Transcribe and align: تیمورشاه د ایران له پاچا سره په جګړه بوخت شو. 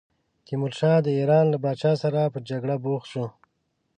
تیمورشاه 0.45 0.97
د 1.03 1.07
ایران 1.19 1.45
له 1.53 1.57
پاچا 1.63 1.91
سره 2.03 2.31
په 2.33 2.39
جګړه 2.49 2.75
بوخت 2.83 3.07
شو. 3.11 3.25